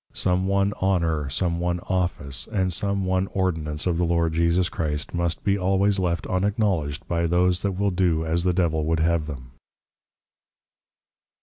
[0.15, 5.13] Some one Honour, some one Office, and some one Ordinance of the Lord Jesus Christ,
[5.13, 9.27] must be always left unacknowledged, by those that will do as the Devil would have
[9.27, 9.51] them.